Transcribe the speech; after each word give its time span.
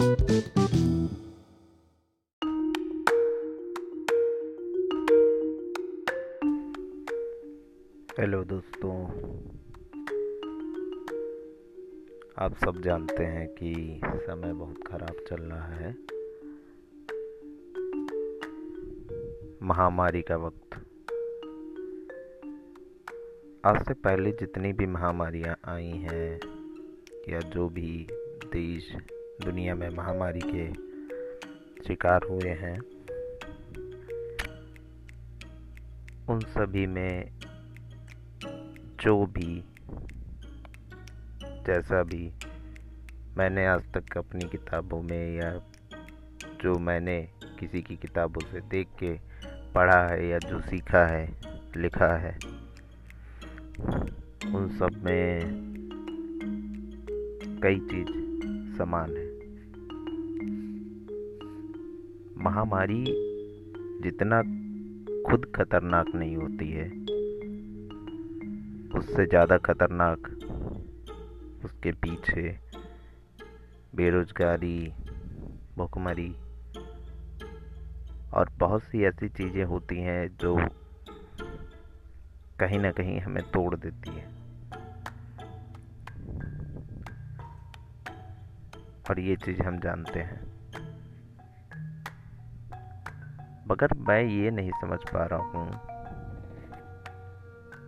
Hello 0.00 0.12
दोस्तों, 8.44 9.06
आप 12.38 12.54
सब 12.54 12.80
जानते 12.80 13.24
हैं 13.24 13.48
कि 13.48 14.00
समय 14.04 14.52
बहुत 14.52 14.76
ख़राब 14.86 15.16
चल 15.28 15.36
रहा 15.36 15.66
है। 15.66 15.96
महामारी 19.62 20.22
का 20.22 20.36
वक्त। 20.36 20.74
आज 23.64 23.86
से 23.86 23.94
पहले 23.94 24.32
जितनी 24.32 24.72
भी 24.72 24.86
महामारियाँ 24.86 25.56
आई 25.64 25.90
हैं 25.90 26.40
या 27.28 27.40
जो 27.40 27.68
भी 27.68 28.06
देश 28.46 28.96
दुनिया 29.40 29.74
में 29.74 29.88
महामारी 29.90 30.40
के 30.44 30.72
शिकार 31.84 32.20
हुए 32.30 32.50
हैं। 32.50 32.78
उन 36.28 36.40
सभी 36.40 36.86
में 36.86 37.30
जो 39.02 39.26
भी, 39.26 39.64
जैसा 41.66 42.02
भी 42.02 42.32
मैंने 43.38 43.66
आज 43.66 43.82
तक 43.96 44.18
अपनी 44.18 44.48
किताबों 44.48 45.02
में 45.02 45.36
या 45.36 45.50
जो 46.62 46.78
मैंने 46.78 47.28
किसी 47.60 47.82
की 47.82 47.96
किताबों 47.96 48.46
से 48.52 48.60
देख 48.60 48.88
के 49.02 49.18
पढ़ा 49.74 50.06
है 50.06 50.28
या 50.28 50.38
जो 50.38 50.60
सीखा 50.60 51.06
है, 51.06 51.26
लिखा 51.76 52.16
है, 52.16 52.38
उन 54.54 54.76
सब 54.78 55.02
में 55.04 55.40
कई 57.62 57.78
चीज़ 57.78 58.08
समान 58.78 59.16
है। 59.16 59.29
महामारी 62.40 63.04
जितना 64.02 64.40
खुद 65.28 65.44
खतरनाक 65.56 66.06
नहीं 66.14 66.36
होती 66.36 66.70
है, 66.70 66.86
उससे 68.98 69.26
ज़्यादा 69.26 69.58
खतरनाक 69.58 70.28
उसके 71.64 71.92
पीछे 71.92 72.42
बेरोजगारी, 73.94 74.92
भुखमरी 75.78 76.30
और 78.32 78.50
बहुत 78.58 78.82
सी 78.82 79.04
ऐसी 79.04 79.28
चीज़ें 79.28 79.64
होती 79.64 79.96
हैं 79.96 80.28
जो 80.36 80.56
कहीं 82.58 82.78
ना 82.78 82.90
कहीं 82.90 83.20
हमें 83.20 83.42
तोड़ 83.44 83.74
देती 83.76 84.10
है। 84.10 84.24
और 89.10 89.20
ये 89.20 89.36
चीज़ 89.36 89.62
हम 89.62 89.78
जानते 89.78 90.20
हैं। 90.20 90.49
मगर 93.70 93.94
मैं 93.98 94.22
ये 94.22 94.50
नहीं 94.50 94.70
समझ 94.70 94.98
पा 94.98 95.24
रहा 95.26 95.38
हूँ 95.38 95.70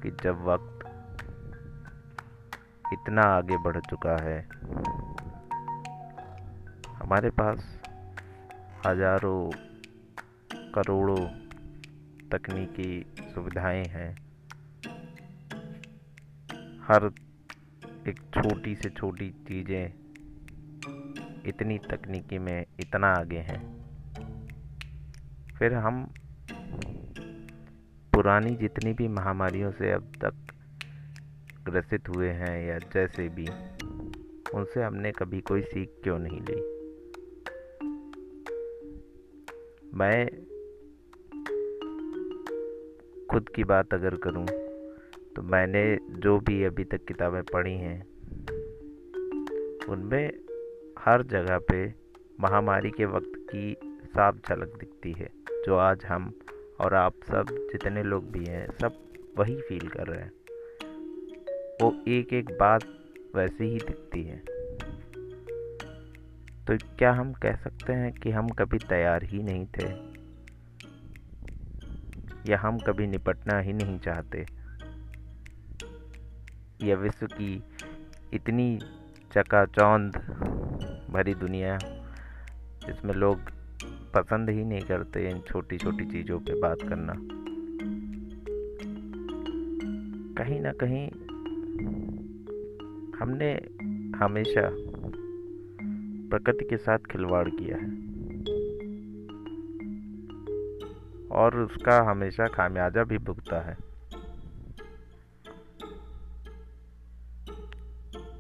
कि 0.02 0.10
जब 0.22 0.44
वक्त 0.44 0.84
इतना 2.92 3.22
आगे 3.22 3.56
बढ़ 3.56 3.78
चुका 3.80 4.16
है, 4.22 4.38
हमारे 6.98 7.30
पास 7.30 7.64
हज़ारों 8.86 9.50
करोड़ों 10.74 11.26
तकनीकी 12.30 13.06
सुविधाएँ 13.34 13.84
हैं। 13.84 14.10
हर 16.88 17.10
एक 18.08 18.20
छोटी 18.34 18.74
से 18.74 18.90
छोटी 18.90 19.30
चीज़ें 19.30 19.84
इतनी 21.46 21.78
तकनीकी 21.78 22.38
में 22.38 22.66
इतना 22.80 23.14
आगे 23.14 23.38
हैं। 23.38 23.81
फिर 25.62 25.74
हम 25.74 26.14
पुरानी 28.14 28.50
जितनी 28.56 28.92
भी 28.92 29.08
महामारियों 29.08 29.70
से 29.72 29.90
अब 29.92 30.12
तक 30.24 30.34
ग्रसित 31.62 32.08
हुए 32.08 32.28
हैं 32.28 32.68
या 32.68 32.78
जैसे 32.78 33.28
भी, 33.28 33.46
उनसे 34.54 34.82
हमने 34.82 35.12
कभी 35.12 35.40
कोई 35.40 35.62
सीख 35.62 35.88
क्यों 36.02 36.18
नहीं 36.18 36.40
ली? 36.40 36.56
मैं 39.94 40.26
खुद 43.26 43.48
की 43.48 43.64
बात 43.64 43.94
अगर 43.94 44.14
करूँ 44.16 44.46
तो 45.36 45.42
मैंने 45.42 45.98
जो 46.10 46.38
भी 46.38 46.64
अभी 46.64 46.84
तक 46.84 47.04
किताबें 47.04 47.42
पढ़ी 47.42 47.74
हैं, 47.74 48.00
उनमें 49.88 50.32
हर 50.98 51.22
जगह 51.22 51.58
पे 51.58 51.94
महामारी 52.40 52.90
के 52.90 53.04
वक्त 53.04 53.32
की 53.36 53.76
साफ़ 54.06 54.36
झलक 54.48 54.76
दिखती 54.80 55.12
है। 55.12 55.41
जो 55.66 55.76
आज 55.76 56.04
हम 56.04 56.38
और 56.80 56.94
आप 56.94 57.12
सब 57.12 57.46
जितने 57.50 58.02
लोग 58.02 58.30
भी 58.30 58.44
हैं, 58.44 58.66
सब 58.80 58.98
वही 59.38 59.60
फील 59.60 59.88
कर 59.88 60.06
रहे 60.06 60.20
हैं। 60.20 60.32
वो 61.82 62.02
एक 62.08 62.32
एक 62.32 62.50
बात 62.60 62.84
वैसी 63.36 63.64
ही 63.64 63.78
दिखती 63.78 64.22
है। 64.22 64.36
तो 66.64 66.96
क्या 66.96 67.12
हम 67.12 67.32
कह 67.32 67.56
सकते 67.56 67.92
हैं 67.92 68.12
कि 68.12 68.30
हम 68.30 68.48
कभी 68.48 68.78
तैयार 68.78 69.22
ही 69.22 69.42
नहीं 69.42 69.66
थे? 69.66 69.88
या 72.52 72.58
हम 72.58 72.78
कभी 72.78 73.06
निपटना 73.06 73.58
ही 73.58 73.72
नहीं 73.72 73.98
चाहते? 73.98 74.46
या 76.82 76.96
विश्व 76.96 77.26
की 77.26 77.64
इतनी 78.34 78.78
चकाचौंध 79.32 80.16
भरी 81.10 81.34
दुनिया 81.34 81.78
जिसमें 82.86 83.14
लोग 83.14 83.61
पसंद 84.14 84.50
ही 84.50 84.64
नहीं 84.64 84.80
करते 84.80 85.30
इन 85.30 85.40
छोटी 85.40 85.78
छोटी 85.78 86.04
चीज़ों 86.04 86.38
पे 86.38 86.60
बात 86.60 86.78
करना। 86.82 87.12
कहीं 90.34 90.60
ना 90.60 90.72
कहीं 90.72 91.08
हमने 93.20 93.52
हमेशा 94.18 94.70
प्रकृति 96.30 96.64
के 96.64 96.76
साथ 96.76 96.98
खिलवाड़ 96.98 97.48
किया 97.48 97.76
है। 97.76 98.02
और 101.28 101.60
उसका 101.60 102.10
हमेशा 102.10 102.46
खामियाजा 102.46 103.04
भी 103.04 103.18
भुगता 103.18 103.60
है। 103.60 103.76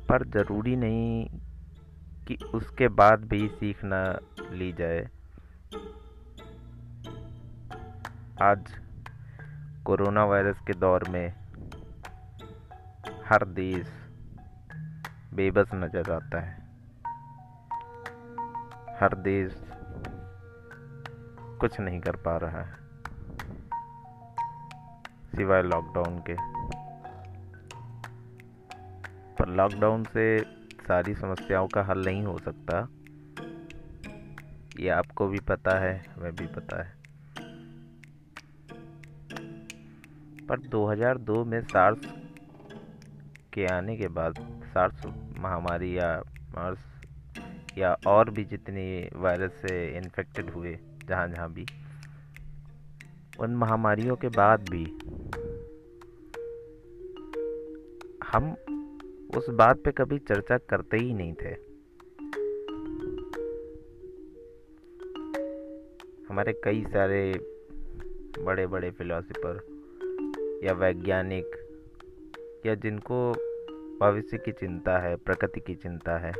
पर 0.08 0.26
ज़रूरी 0.26 0.76
नहीं 0.76 1.26
कि 2.28 2.36
उसके 2.54 2.88
बाद 2.88 3.24
भी 3.24 3.48
सीख 3.48 3.80
न 3.84 4.18
ली 4.52 4.72
जाए। 4.72 5.08
आज 8.42 8.74
कोरोना 9.84 10.24
वायरस 10.24 10.58
के 10.60 10.72
दौर 10.72 11.08
में 11.08 11.34
हर 13.24 13.44
देश 13.44 13.88
बेबस 15.34 15.70
नज़र 15.74 16.12
आता 16.12 16.40
है। 16.40 16.54
हर 19.00 19.14
देश 19.14 19.62
कुछ 21.60 21.80
नहीं 21.80 22.00
कर 22.00 22.16
पा 22.16 22.36
रहा 22.36 22.60
है। 22.60 22.74
सिवाय 25.36 25.62
लॉकडाउन 25.62 26.18
के। 26.30 26.36
पर 29.34 29.48
लॉकडाउन 29.48 30.04
से 30.04 30.38
सारी 30.72 31.14
समस्याओं 31.14 31.68
का 31.68 31.82
हल 31.82 32.04
नहीं 32.04 32.24
हो 32.24 32.38
सकता। 32.38 32.88
ये 34.80 34.88
आपको 34.88 35.26
भी 35.26 35.40
पता 35.40 35.78
है, 35.78 36.04
हमें 36.16 36.34
भी 36.34 36.46
पता 36.46 36.82
है। 36.82 37.02
पर 40.46 40.58
2002 40.58 41.44
में 41.44 41.60
सार्स 41.60 41.98
के 43.54 43.66
आने 43.66 43.96
के 43.96 44.08
बाद 44.08 44.34
सार्स 44.64 45.06
महामारी 45.38 45.98
या 45.98 46.22
मर्स 46.28 46.78
या 47.78 47.96
और 48.06 48.30
भी 48.30 48.44
जितनी 48.44 49.10
वायरस 49.16 49.52
से 49.52 49.96
इन्फेक्टेड 49.96 50.50
हुए, 50.50 50.78
जहाँ 51.08 51.28
जहाँ 51.28 51.52
भी, 51.52 51.66
उन 53.40 53.54
महामारियों 53.54 54.16
के 54.16 54.28
बाद 54.28 54.70
भी 54.70 54.84
हम 58.32 58.56
उस 59.36 59.48
बात 59.48 59.78
पे 59.84 59.92
कभी 59.92 60.18
चर्चा 60.18 60.58
करते 60.58 60.96
ही 60.96 61.14
नहीं 61.14 61.32
थे। 61.32 61.71
हमारे 66.32 66.52
कई 66.52 66.84
सारे 66.84 67.38
बड़े 68.44 68.66
बड़े 68.66 68.90
फिलोसफर 68.90 69.56
या 70.64 70.72
वैज्ञानिक 70.72 71.46
या 72.66 72.74
जिनको 72.74 73.34
भविष्य 74.00 74.38
की 74.38 74.52
चिंता 74.52 74.98
है, 74.98 75.16
प्रकृति 75.16 75.60
की 75.60 75.74
चिंता 75.74 76.18
है, 76.18 76.32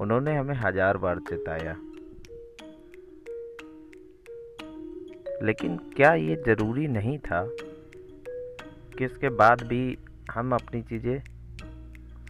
उन्होंने 0.00 0.36
हमें 0.36 0.54
हज़ार 0.54 0.96
बार 0.96 1.18
चेताया। 1.18 1.72
लेकिन 5.46 5.76
क्या 5.96 6.14
ये 6.14 6.36
ज़रूरी 6.36 6.88
नहीं 6.88 7.18
था 7.18 7.48
कि 8.98 9.04
इसके 9.04 9.28
बाद 9.28 9.62
भी 9.62 9.98
हम 10.30 10.54
अपनी 10.54 10.82
चीज़ें 10.82 11.18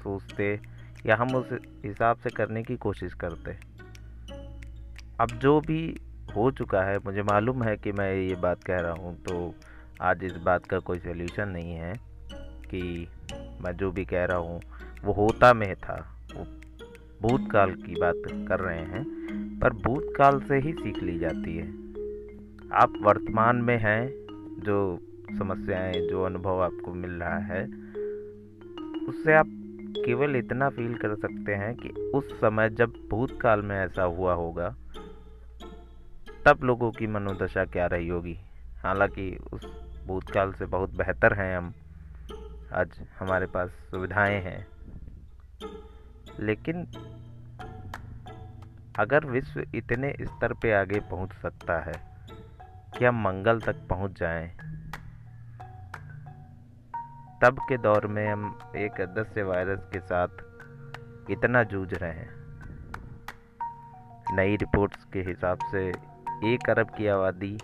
सोचते 0.02 0.61
या 1.06 1.17
हम 1.17 1.37
उस 1.37 1.49
हिसाब 1.85 2.17
से 2.17 2.31
करने 2.31 2.62
की 2.62 2.76
कोशिश 2.76 3.14
करते? 3.14 3.52
अब 5.20 5.29
जो 5.29 5.61
भी 5.61 6.04
हो 6.37 6.51
चुका 6.51 6.83
है। 6.83 6.99
मुझे 6.99 7.23
मालूम 7.23 7.63
है 7.63 7.77
कि 7.77 7.93
मैं 7.93 8.15
ये 8.15 8.35
बात 8.35 8.65
कह 8.65 8.77
रहा 8.77 8.93
हूँ 8.93 9.17
तो 9.23 9.55
आज 10.03 10.25
इस 10.25 10.37
बात 10.37 10.67
का 10.67 10.79
कोई 10.79 10.99
सल्यूशन 10.99 11.49
नहीं 11.49 11.73
है 11.73 11.95
कि 12.71 13.09
मैं 13.65 13.73
जो 13.73 13.91
भी 13.91 14.05
कह 14.05 14.25
रहा 14.25 14.39
हूँ, 14.39 14.61
वो 15.05 15.13
होता 15.13 15.53
में 15.55 15.75
था। 15.77 15.95
वो 16.37 16.45
भूतकाल 17.23 17.71
की 17.71 17.95
बात 18.01 18.15
कर 18.49 18.61
रहे 18.61 18.79
हैं, 18.79 19.05
पर 19.59 19.73
भूतकाल 19.73 20.41
से 20.41 20.59
ही 20.59 20.73
सीख 20.73 21.03
ली 21.03 21.19
जाती 21.19 21.57
है। 21.57 21.69
आप 22.73 22.93
वर्तमान 23.03 23.57
में 23.57 23.79
हैं, 23.79 24.07
जो 24.61 24.99
समस्याएँ, 25.39 26.09
जो 26.09 26.25
अनुभव 26.25 26.63
आपको 26.63 26.95
मिल 26.95 27.11
रहा 27.11 27.39
है, 27.39 27.65
उससे 29.09 29.35
आप 29.35 29.47
केवल 30.07 30.37
इतना 30.37 30.69
फील 30.69 30.95
कर 30.95 31.15
सकते 31.15 31.55
हैं 31.55 31.75
कि 31.75 31.89
उस 31.89 32.33
समय 32.41 32.71
जब 32.71 32.93
भूतकाल 33.11 33.63
में 33.63 33.77
ऐसा 33.77 34.03
हुआ 34.03 34.35
होगा 34.35 34.77
तब 36.46 36.58
लोगों 36.64 36.91
की 36.93 37.06
मनोदशा 37.06 37.64
क्या 37.64 37.87
रही 37.87 38.08
होगी? 38.08 38.38
हालाँकि 38.85 39.38
उस 39.52 39.67
भूतकाल 40.06 40.52
से 40.52 40.67
बहुत 40.67 40.91
बेहतर 40.91 41.32
हैं 41.32 41.58
हम। 41.58 41.75
आज 42.75 43.00
हमारे 43.19 43.46
पास 43.46 43.69
सुविधाएँ 43.69 44.41
हैं। 44.41 44.67
लेकिन 46.41 46.87
अगर 48.99 49.25
विश्व 49.25 49.64
इतने 49.75 50.17
स्तर 50.20 50.52
पे 50.52 50.73
आगे 50.73 51.00
पहुँच 51.00 51.32
सकता 51.32 51.81
है 51.81 51.94
कि 52.99 53.05
हम 53.05 53.23
मंगल 53.23 53.61
तक 53.61 53.76
पहुँच 53.90 54.19
जाएँ? 54.20 54.49
तब 57.43 57.56
के 57.69 57.76
दौर 57.79 58.06
में 58.06 58.29
हम 58.29 58.58
एक 58.76 59.00
अदस्य 59.00 59.43
वायरस 59.43 59.81
के 59.93 60.00
साथ 60.00 60.29
इतना 61.31 61.62
जूझ 61.62 61.94
रहे 61.94 62.12
हैं। 62.12 62.35
नई 64.37 64.56
रिपोर्ट्स 64.56 65.05
के 65.05 65.23
हिसाब 65.23 65.58
से 65.70 66.13
एक 66.35 66.71
अरब 66.71 66.91
की 66.91 67.07
आबादी 67.07 67.59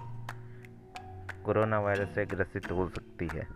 कोरोना 1.44 1.80
वायरस 1.80 2.14
से 2.14 2.24
ग्रसित 2.26 2.70
हो 2.70 2.88
सकती 2.88 3.28
है। 3.32 3.46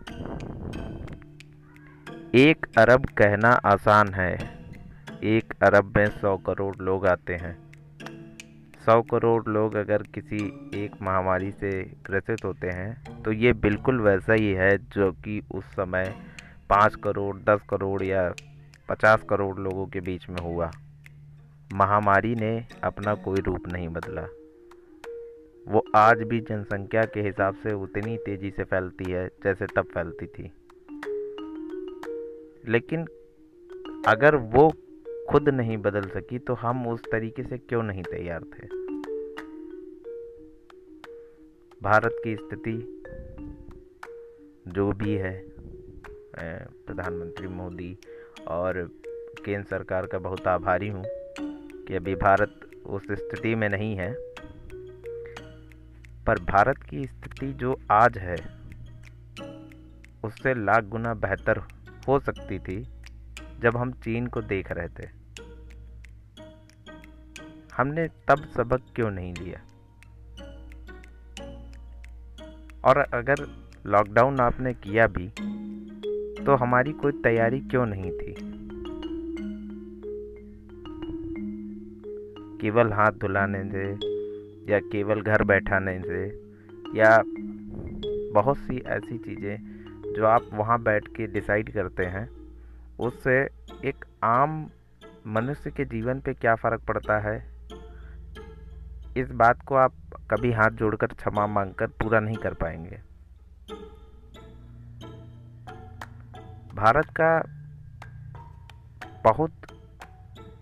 एक 2.35 2.65
अरब 2.77 3.05
कहना 3.05 3.49
आसान 3.65 4.13
है। 4.13 4.33
एक 5.23 5.53
अरब 5.63 5.93
में 5.97 6.09
सौ 6.09 6.37
करोड़ 6.37 6.75
लोग 6.77 7.07
आते 7.07 7.35
हैं। 7.35 7.55
सौ 8.85 9.01
करोड़ 9.01 9.43
लोग 9.49 9.75
अगर 9.75 10.03
किसी 10.03 10.43
एक 10.75 11.01
महामारी 11.01 11.51
से 11.51 11.83
ग्रसित 11.83 12.45
होते 12.45 12.67
हैं 12.67 13.21
तो 13.23 13.31
ये 13.31 13.53
बिल्कुल 13.53 14.01
वैसा 14.01 14.33
ही 14.33 14.51
है 14.51 14.77
जो 14.77 15.11
कि 15.11 15.41
उस 15.51 15.65
समय 15.65 16.15
पाँच 16.69 16.95
करोड़, 16.95 17.35
दस 17.37 17.61
करोड़ 17.69 18.03
या 18.03 18.33
पचास 18.89 19.23
करोड़ 19.29 19.59
लोगों 19.59 19.85
के 19.85 19.99
बीच 19.99 20.29
में 20.29 20.41
हुआ। 20.41 20.71
महामारी 21.73 22.35
ने 22.35 22.67
अपना 22.83 23.13
कोई 23.13 23.41
रूप 23.41 23.67
नहीं 23.67 23.89
बदला। 23.89 24.27
वो 25.67 25.83
आज 25.95 26.21
भी 26.21 26.39
जनसंख्या 26.39 27.03
के 27.03 27.21
हिसाब 27.21 27.55
से 27.55 27.73
उतनी 27.73 28.17
तेज़ी 28.17 28.51
से 28.51 28.63
फैलती 28.63 29.11
है, 29.11 29.27
जैसे 29.43 29.65
तब 29.65 29.85
फैलती 29.85 30.27
थी। 30.27 30.51
लेकिन 32.67 33.05
अगर 34.07 34.35
वो 34.35 34.67
खुद 35.29 35.49
नहीं 35.49 35.77
बदल 35.77 36.01
सकी 36.01 36.39
तो 36.39 36.53
हम 36.53 36.87
उस 36.87 37.01
तरीके 37.11 37.43
से 37.43 37.57
क्यों 37.57 37.83
नहीं 37.83 38.03
तैयार 38.03 38.43
थे? 38.43 38.67
भारत 41.81 42.21
की 42.23 42.35
स्थिति 42.35 42.77
जो 44.67 44.91
भी 44.91 45.13
है 45.13 45.33
प्रधानमंत्री 46.39 47.47
मोदी 47.47 47.97
और 48.47 48.81
केंद्र 49.45 49.67
सरकार 49.69 50.05
का 50.05 50.19
बहुत 50.19 50.47
आभारी 50.47 50.87
हूँ 50.89 51.03
कि 51.87 51.95
अभी 51.95 52.15
भारत 52.15 52.59
उस 52.85 53.03
स्थिति 53.11 53.55
में 53.55 53.69
नहीं 53.69 53.95
है। 53.95 54.13
पर 56.27 56.39
भारत 56.39 56.77
की 56.77 57.05
स्थिति 57.05 57.53
जो 57.53 57.79
आज 57.91 58.17
है, 58.17 58.35
उससे 60.23 60.65
लाख 60.65 60.83
गुना 60.83 61.13
बेहतर 61.13 61.57
हो 62.07 62.19
सकती 62.19 62.59
थी 62.59 62.87
जब 63.61 63.77
हम 63.77 63.91
चीन 63.91 64.27
को 64.27 64.41
देख 64.41 64.71
रहे 64.71 64.87
थे। 64.87 65.07
हमने 67.77 68.07
तब 68.07 68.49
सबक 68.57 68.81
क्यों 68.95 69.11
नहीं 69.11 69.33
लिया? 69.33 69.59
और 72.85 72.97
अगर 72.97 73.35
लॉकडाउन 73.85 74.39
आपने 74.39 74.73
किया 74.73 75.07
भी 75.07 75.27
तो 76.45 76.55
हमारी 76.55 76.91
कोई 76.91 77.11
तैयारी 77.11 77.59
क्यों 77.59 77.85
नहीं 77.85 78.11
थी? 78.11 78.35
केवल 82.61 82.93
हाथ 82.93 83.11
धुलाने 83.11 83.63
से 83.63 84.14
या 84.69 84.79
केवल 84.79 85.21
घर 85.21 85.43
बैठाने 85.43 85.99
से, 85.99 86.25
या 86.99 87.23
बहुत 88.33 88.57
सी 88.57 88.77
ऐसी 88.87 89.17
चीज़ें 89.17 89.75
जो 90.13 90.25
आप 90.25 90.49
वहाँ 90.53 90.81
बैठ 90.81 91.07
के 91.07 91.27
डिसाइड 91.27 91.73
करते 91.73 92.05
हैं, 92.05 92.29
उससे 92.99 93.49
एक 93.87 94.05
आम 94.23 94.69
मनुष्य 95.27 95.71
के 95.71 95.85
जीवन 95.85 96.19
पे 96.19 96.33
क्या 96.33 96.55
फ़र्क 96.55 96.81
पड़ता 96.87 97.19
है? 97.19 97.55
इस 99.17 99.31
बात 99.31 99.61
को 99.61 99.75
आप 99.75 99.93
कभी 100.31 100.51
हाथ 100.51 100.69
जोड़कर 100.69 101.07
क्षमा 101.07 101.47
मांगकर 101.47 101.87
पूरा 101.87 102.19
नहीं 102.19 102.37
कर 102.37 102.53
पाएँगे। 102.53 102.97
भारत 106.75 107.09
का 107.21 107.43
बहुत 109.23 109.51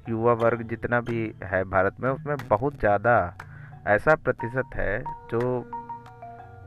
युवा 0.09 0.33
वर्ग 0.33 0.61
जितना 0.61 1.01
भी 1.01 1.33
है 1.43 1.63
भारत 1.63 1.95
में, 1.99 2.09
उसमें 2.09 2.47
बहुत 2.47 2.79
ज़्यादा 2.79 3.35
ऐसा 3.87 4.15
प्रतिशत 4.15 4.75
है 4.75 4.99
जो 5.31 5.39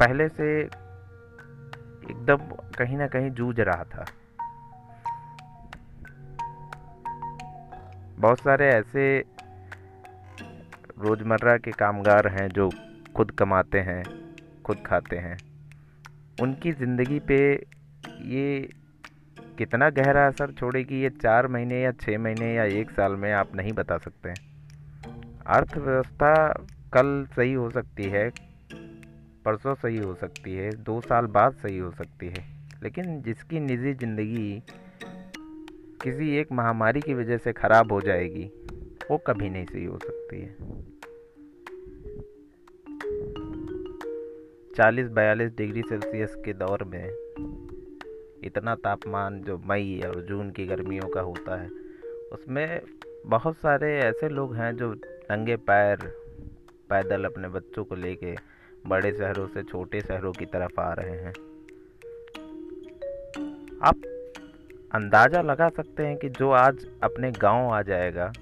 पहले 0.00 0.28
से 0.28 0.48
एकदम 0.60 2.36
कहीं 2.78 2.96
ना 2.96 3.06
कहीं 3.06 3.30
जूझ 3.30 3.60
रहा 3.60 3.84
था। 3.84 4.04
बहुत 8.18 8.38
सारे 8.38 8.68
ऐसे 8.68 9.18
रोज़मर्रा 10.98 11.56
के 11.56 11.70
कामगार 11.70 12.28
हैं 12.28 12.48
जो 12.48 12.70
खुद 13.16 13.30
कमाते 13.30 13.80
हैं, 13.80 14.02
खुद 14.62 14.82
खाते 14.86 15.16
हैं। 15.16 15.36
उनकी 16.42 16.72
ज़िंदगी 16.72 17.18
पे 17.20 17.40
ये 18.26 18.68
कितना 19.58 19.88
गहरा 19.90 20.26
असर 20.26 20.52
छोड़ेगी 20.52 21.02
ये 21.02 21.10
चार 21.12 21.46
महीने 21.46 21.80
या 21.82 21.92
छः 21.92 22.18
महीने 22.18 22.54
या 22.54 22.64
एक 22.80 22.90
साल 22.90 23.12
में 23.12 23.32
आप 23.32 23.54
नहीं 23.56 23.72
बता 23.72 23.98
सकते। 23.98 24.30
अर्थव्यवस्था 25.48 26.32
कल 26.97 27.26
सही 27.37 27.53
हो 27.53 27.71
सकती 27.71 28.03
है, 28.03 28.31
परसों 29.45 29.75
सही 29.75 29.97
हो 29.97 30.15
सकती 30.15 30.55
है, 30.55 30.71
दो 30.71 31.00
साल 31.00 31.26
बाद 31.26 31.55
सही 31.55 31.79
हो 31.79 31.91
सकती 31.91 32.26
है। 32.26 32.45
लेकिन 32.83 33.23
जिसकी 33.23 33.61
निजी 33.61 33.93
ज़िंदगी 33.95 34.62
किसी 36.03 36.37
एक 36.37 36.53
महामारी 36.53 37.00
की 37.00 37.15
वजह 37.15 37.37
से 37.37 37.53
ख़राब 37.53 37.93
हो 37.93 38.00
जाएगी, 38.00 38.45
वो 39.11 39.19
कभी 39.19 39.50
नहीं 39.50 39.65
सही 39.65 39.85
हो 39.85 39.99
सकती 39.99 40.41
है। 40.41 40.55
चालीस 44.76 45.09
बयालीस 45.09 45.57
डिग्री 45.57 45.83
सेल्सियस 45.83 46.35
के 46.45 46.53
दौर 46.53 46.85
में 46.85 47.09
इतना 48.45 48.75
तापमान 48.75 49.41
जो 49.41 49.59
मई 49.59 50.00
और 50.07 50.21
जून 50.23 50.50
की 50.50 50.67
गर्मियों 50.67 51.09
का 51.09 51.21
होता 51.21 51.62
है, 51.62 51.69
उसमें 52.33 52.81
बहुत 53.26 53.57
सारे 53.57 53.99
ऐसे 53.99 54.29
लोग 54.29 54.55
हैं 54.55 54.76
जो 54.76 54.93
नंगे 55.31 55.57
पैर 55.57 56.25
पैदल 56.90 57.25
अपने 57.25 57.49
बच्चों 57.49 57.85
को 57.85 57.95
लेके 57.95 58.35
बड़े 58.87 59.12
शहरों 59.12 59.47
से 59.47 59.62
छोटे 59.62 60.00
शहरों 60.00 60.33
की 60.33 60.47
तरफ़ 60.47 60.81
आ 60.81 60.93
रहे 60.93 61.16
हैं। 61.16 61.33
आप 63.83 64.02
अंदाज़ा 64.95 65.40
लगा 65.43 65.69
सकते 65.69 66.07
हैं 66.07 66.16
कि 66.16 66.28
जो 66.28 66.50
आज 66.50 66.87
अपने 67.02 67.31
गाँव 67.33 67.71
आ 67.71 67.81
जाएगा, 67.83 68.33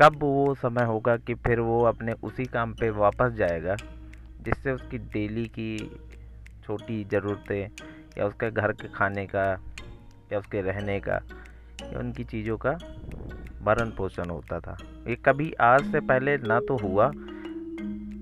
कब 0.00 0.18
वो 0.22 0.54
समय 0.54 0.84
होगा 0.84 1.16
कि 1.16 1.34
फिर 1.36 1.60
वो 1.60 1.82
अपने 1.84 2.12
उसी 2.22 2.44
काम 2.46 2.72
पे 2.72 2.90
वापस 2.90 3.32
जाएगा, 3.32 3.76
जिससे 4.40 4.72
उसकी 4.72 4.98
डेली 4.98 5.46
की 5.48 5.76
छोटी 6.64 7.02
ज़रूरतें 7.04 7.68
या 8.18 8.26
उसके 8.26 8.50
घर 8.50 8.72
के 8.72 8.88
खाने 8.88 9.26
का 9.26 9.44
या 10.32 10.38
उसके 10.38 10.60
रहने 10.62 10.98
का 11.00 11.20
या 11.82 11.98
उनकी 11.98 12.24
चीज़ों 12.24 12.56
का 12.56 12.72
भरण 13.62 13.90
पोषण 13.90 14.30
होता 14.30 14.60
था। 14.60 14.76
ये 15.08 15.14
कभी 15.16 15.52
आज 15.60 15.92
से 15.92 16.00
पहले 16.00 16.36
ना 16.38 16.60
तो 16.60 16.76
हुआ, 16.76 17.10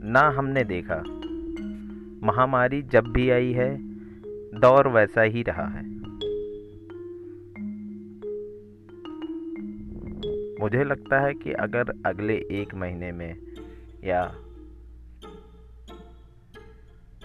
ना 0.05 0.21
हमने 0.29 0.65
देखा। 0.65 1.03
महामारी 2.27 2.83
जब 2.83 3.07
भी 3.07 3.31
आई 3.31 3.53
है, 3.53 3.69
दौर 4.61 4.89
वैसा 4.89 5.23
ही 5.23 5.43
रहा 5.43 5.67
है। 5.67 5.83
मुझे 10.61 10.85
लगता 10.85 11.21
है 11.21 11.35
कि 11.35 11.53
अगर 11.53 11.93
अगले 12.07 12.35
एक 12.35 12.75
महीने 12.75 13.13
में 13.13 13.37
या 14.05 14.23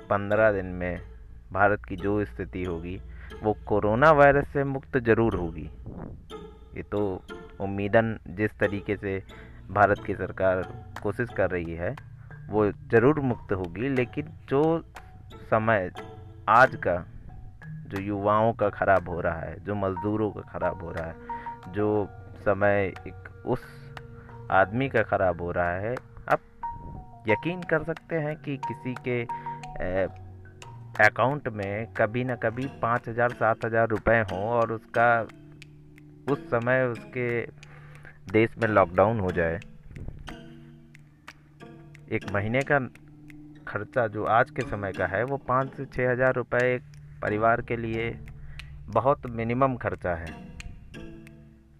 पंद्रह 0.09 0.51
दिन 0.51 0.65
में 0.65 0.99
भारत 1.51 1.85
की 1.85 1.95
जो 1.95 2.25
स्थिति 2.25 2.63
होगी, 2.63 2.99
वो 3.43 3.57
कोरोना 3.67 4.11
वायरस 4.11 4.47
से 4.47 4.63
मुक्त 4.63 4.97
ज़रूर 4.97 5.35
होगी। 5.35 5.69
ये 6.77 6.83
तो 6.83 7.21
उम्मीदन 7.61 8.17
जिस 8.27 8.51
तरीके 8.59 8.95
से 8.95 9.21
भारत 9.71 10.03
की 10.05 10.13
सरकार 10.13 10.61
कोशिश 11.03 11.29
कर 11.37 11.49
रही 11.49 11.73
है, 11.73 11.95
वो 12.49 12.71
ज़रूर 12.91 13.19
मुक्त 13.19 13.53
होगी। 13.53 13.89
लेकिन 13.89 14.25
जो 14.49 14.83
समय 15.49 15.91
आज 16.49 16.75
का, 16.75 16.95
जो 17.87 17.99
युवाओं 17.99 18.53
का 18.53 18.69
ख़राब 18.69 19.09
हो 19.09 19.19
रहा 19.21 19.39
है, 19.39 19.55
जो 19.65 19.75
मज़दूरों 19.75 20.31
का 20.31 20.41
ख़राब 20.51 20.83
हो 20.83 20.91
रहा 20.91 21.05
है, 21.05 21.73
जो 21.73 22.07
समय 22.45 22.91
एक 23.07 23.45
उस 23.45 23.61
आदमी 24.51 24.89
का 24.89 25.01
ख़राब 25.03 25.41
हो 25.41 25.51
रहा 25.51 25.75
है, 25.77 25.95
आप 26.29 26.39
यकीन 27.27 27.61
कर 27.63 27.83
सकते 27.83 28.15
हैं 28.15 28.35
कि 28.35 28.57
किसी 28.57 28.93
के 29.07 29.21
अकाउंट 31.03 31.47
में 31.47 31.93
कभी 31.97 32.23
ना 32.23 32.35
कभी 32.35 32.67
पाँच 32.81 33.07
हज़ार, 33.09 33.33
सात 33.33 33.65
हज़ार 33.65 33.87
रुपये 33.87 34.19
हों 34.21 34.43
और 34.49 34.71
उसका 34.71 35.07
उस 36.27 36.49
समय 36.49 36.83
उसके 36.85 37.27
देश 38.31 38.57
में 38.57 38.67
लॉकडाउन 38.67 39.19
हो 39.19 39.31
जाए। 39.31 39.55
एक 42.11 42.25
महीने 42.33 42.63
का 42.63 42.79
खर्चा 43.67 44.07
जो 44.07 44.23
आज 44.25 44.49
के 44.49 44.63
समय 44.63 44.91
का 44.91 45.05
है, 45.07 45.23
वो 45.23 45.37
पाँच 45.37 45.73
से 45.73 45.85
छः 45.85 46.11
हज़ार 46.11 46.33
रुपये 46.35 46.75
एक 46.75 46.81
परिवार 47.21 47.61
के 47.61 47.77
लिए 47.77 48.09
बहुत 48.89 49.25
मिनिमम 49.25 49.75
खर्चा 49.75 50.15
है। 50.15 50.31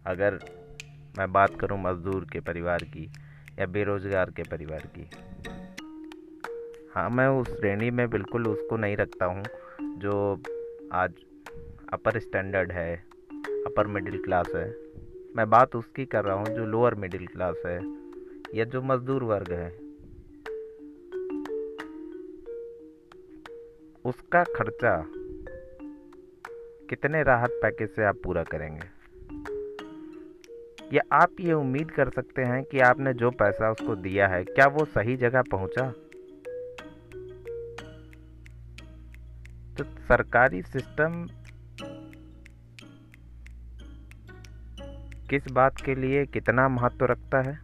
अगर 0.06 0.40
मैं 1.18 1.32
बात 1.32 1.56
करूँ 1.56 1.80
मज़दूर 1.82 2.26
के 2.34 2.40
परिवार 2.40 2.84
की 2.86 3.10
या 3.60 3.66
बेरोज़गार 3.66 4.30
के 4.30 4.44
परिवार 4.44 4.88
की 4.98 5.10
हाँ 6.96 7.10
मैं 7.10 7.28
उस 7.40 7.48
श्रेणी 7.50 7.90
में 7.92 8.10
बिल्कुल 8.10 8.48
उसको 8.48 8.78
नहीं 8.78 8.98
रखता 8.98 9.26
हूँ 9.26 9.44
जो 10.00 10.16
आज 10.94 11.14
अपर 11.94 12.20
स्टैंडर्ड 12.20 12.72
है। 12.72 13.13
अपर 13.66 13.88
मिडिल 13.88 14.24
क्लास 14.24 14.52
है। 14.56 14.70
मैं 15.36 15.50
बात 15.50 15.76
उसकी 15.76 16.06
कर 16.06 16.26
रहा 16.26 16.36
हूँ 16.36 16.56
जो 16.56 16.66
लोअर 16.66 16.96
मिडिल 16.96 17.28
क्लास 17.28 17.56
है, 17.66 17.78
या 18.58 18.64
जो 18.64 18.82
मज़दूर 18.82 19.24
वर्ग 19.24 19.52
है। 19.52 19.70
उसका 24.06 24.44
खर्चा 24.44 25.06
कितने 26.90 27.24
राहत 27.24 27.50
पैकेज 27.54 27.90
से 27.90 28.04
आप 28.04 28.18
पूरा 28.24 28.44
करेंगे? 28.44 29.04
या 30.98 31.02
आप 31.12 31.30
ये 31.40 31.54
उम्मीद 31.54 31.92
कर 31.92 32.10
सकते 32.10 32.42
हैं 32.42 32.64
कि 32.64 32.80
आपने 32.80 33.14
जो 33.14 33.32
पैसा 33.32 33.72
उसको 33.72 33.96
दिया 33.96 34.28
है, 34.28 34.44
क्या 34.44 34.68
वो 34.68 34.86
सही 34.86 35.18
जगह 35.18 35.42
पहुँचा? 35.42 35.94
तो 39.78 39.84
सरकारी 39.84 40.62
सिस्टम 40.62 41.28
किस 45.34 45.52
बात 45.52 45.82
के 45.82 45.96
लिए 45.96 46.26
कितना 46.26 46.70
महत्व 46.70 47.06
रखता 47.06 47.42
है? 47.42 47.60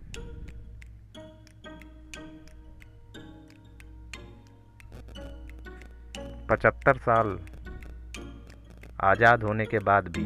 पचहत्तर 6.50 6.98
साल 6.98 7.40
आज़ाद 9.02 9.44
होने 9.44 9.66
के 9.66 9.80
बाद 9.80 10.08
भी 10.08 10.24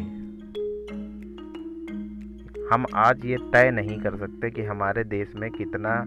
हम 2.74 2.86
आज 2.96 3.26
ये 3.26 3.38
तय 3.38 3.72
नहीं 3.72 4.00
कर 4.00 4.18
सकते 4.18 4.50
कि 4.50 4.64
हमारे 4.64 5.04
देश 5.04 5.36
में 5.36 5.52
कितना 5.52 6.04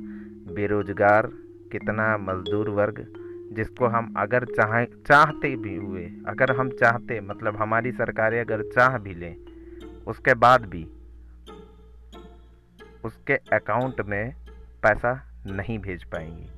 बेरोजगार, 0.54 1.26
कितना 1.72 2.18
मजदूर 2.18 2.68
वर्ग, 2.68 3.06
जिसको 3.52 3.86
हम 3.86 4.14
अगर 4.16 4.44
चाह, 4.44 4.84
चाहते 4.84 5.56
भी 5.56 5.76
हुए, 5.76 6.12
अगर 6.28 6.56
हम 6.56 6.70
चाहते 6.70 7.20
मतलब 7.20 7.56
हमारी 7.56 7.92
सरकारें 7.92 8.40
अगर 8.40 8.62
चाह 8.62 8.98
भी 8.98 9.14
लें, 9.14 9.36
उसके 10.06 10.34
बाद 10.34 10.66
भी 10.66 10.86
उसके 13.06 13.34
अकाउंट 13.52 14.00
में 14.00 14.34
पैसा 14.82 15.12
नहीं 15.46 15.78
भेज 15.78 16.04
पाएँगी। 16.04 16.48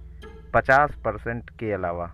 पचास 0.54 0.94
परसेंट 1.04 1.50
के 1.50 1.72
अलावा। 1.72 2.06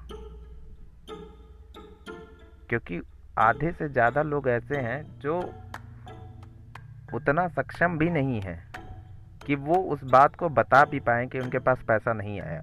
क्योंकि 2.68 3.00
आधे 3.38 3.72
से 3.72 3.88
ज़्यादा 3.88 4.22
लोग 4.22 4.48
ऐसे 4.48 4.80
हैं 4.80 5.02
जो 5.20 5.38
उतना 7.14 7.46
सक्षम 7.48 7.98
भी 7.98 8.10
नहीं 8.10 8.40
है 8.40 8.56
कि 9.46 9.54
वो 9.54 9.76
उस 9.92 10.04
बात 10.04 10.36
को 10.36 10.48
बता 10.48 10.84
भी 10.84 11.00
पाए 11.00 11.26
कि 11.26 11.38
उनके 11.38 11.58
पास 11.58 11.82
पैसा 11.88 12.12
नहीं 12.12 12.40
आया। 12.40 12.62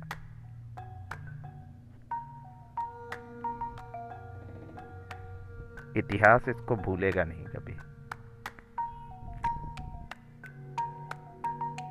इतिहास 5.97 6.47
इसको 6.49 6.75
भूलेगा 6.75 7.23
नहीं 7.23 7.45
कभी। 7.45 7.73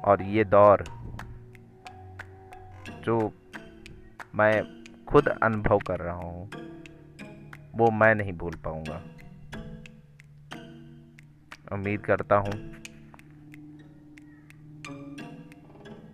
और 0.04 0.22
ये 0.22 0.44
दौर, 0.44 0.84
जो 3.04 3.18
मैं 4.34 4.62
खुद 5.04 5.28
अनुभव 5.28 5.78
कर 5.78 6.00
रहा 6.00 6.14
हूँ, 6.14 6.50
वो 7.74 7.90
मैं 7.90 8.14
नहीं 8.14 8.32
भूल 8.32 8.54
पाऊँगा। 8.64 9.02
उम्मीद 11.72 12.00
करता 12.00 12.36
हूँ 12.36 12.52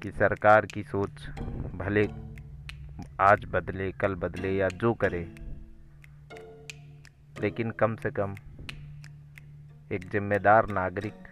कि 0.00 0.10
सरकार 0.10 0.66
की 0.66 0.82
सोच 0.82 1.28
भले 1.74 2.06
आज 3.20 3.44
बदले, 3.44 3.90
कल 3.92 4.14
बदले 4.14 4.56
या 4.56 4.68
जो 4.68 4.92
करे, 4.94 5.22
लेकिन 7.40 7.70
कम 7.70 7.96
से 7.96 8.10
कम 8.10 8.34
एक 9.92 10.08
जिम्मेदार 10.12 10.68
नागरिक 10.70 11.25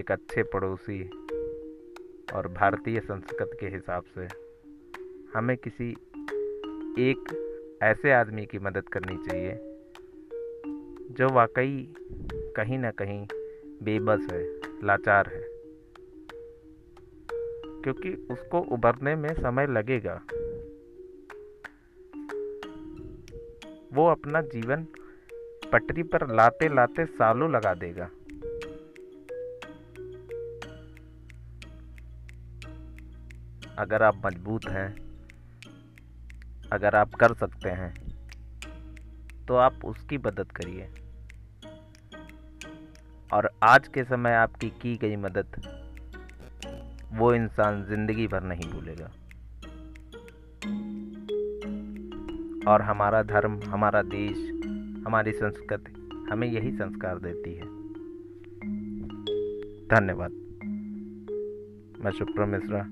एक 0.00 0.12
अच्छे 0.12 0.42
पड़ोसी 0.42 1.04
और 2.34 2.48
भारतीय 2.48 3.00
संस्कृति 3.00 3.56
के 3.60 3.66
हिसाब 3.66 4.02
से 4.18 4.26
हमें 5.34 5.56
किसी 5.56 5.90
एक 6.98 7.46
ऐसे 7.82 8.12
आदमी 8.12 8.46
की 8.46 8.58
मदद 8.58 8.88
करनी 8.88 9.16
चाहिए, 9.26 9.58
जो 11.10 11.34
वाकई 11.34 11.94
कहीं 12.56 12.78
ना 12.78 12.90
कहीं 12.90 13.26
बेबस 13.82 14.32
है, 14.32 14.60
लाचार 14.84 15.26
है। 15.28 15.44
क्योंकि 17.82 18.28
उसको 18.30 18.60
उभरने 18.60 19.16
में 19.16 19.34
समय 19.34 19.66
लगेगा। 19.66 20.22
वो 23.94 24.06
अपना 24.10 24.40
जीवन 24.40 24.86
पटरी 25.72 26.02
पर 26.02 26.34
लाते 26.34 26.74
लाते 26.74 27.06
सालों 27.06 27.50
लगा 27.50 27.74
देगा। 27.74 28.10
अगर 33.80 34.02
आप 34.02 34.22
मज़बूत 34.26 34.64
हैं, 34.68 34.88
अगर 36.72 36.94
आप 36.96 37.14
कर 37.14 37.34
सकते 37.34 37.68
हैं 37.68 37.92
तो 39.48 39.54
आप 39.56 39.84
उसकी 39.84 40.18
मदद 40.18 40.52
करिए। 40.52 40.88
और 43.32 43.50
आज 43.62 43.88
के 43.88 44.04
समय 44.04 44.32
आपकी 44.32 44.70
की 44.70 44.96
गई 44.96 45.16
मदद, 45.16 45.56
वो 47.12 47.32
इंसान 47.34 47.82
ज़िंदगी 47.84 48.26
भर 48.26 48.42
नहीं 48.42 48.70
भूलेगा। 48.70 49.10
और 52.72 52.82
हमारा 52.82 53.22
धर्म, 53.22 53.60
हमारा 53.62 54.02
देश, 54.02 54.38
हमारी 55.06 55.32
संस्कृति 55.32 55.92
हमें 56.30 56.48
यही 56.48 56.72
संस्कार 56.72 57.18
देती 57.18 57.54
है। 57.54 57.66
धन्यवाद। 59.88 60.30
मैं 62.04 62.10
शुक्र 62.10 62.44
मिश्रा। 62.44 62.88